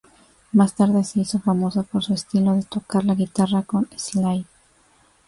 Más 0.53 0.73
tarde 0.73 1.03
se 1.03 1.19
hizo 1.19 1.37
famosa 1.37 1.83
por 1.83 2.03
su 2.03 2.15
estilo 2.15 2.53
de 2.55 2.63
tocar 2.63 3.05
la 3.05 3.13
guitarra 3.13 3.61
con 3.61 3.87
slide. 3.95 4.47